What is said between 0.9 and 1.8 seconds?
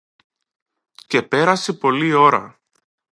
Και πέρασε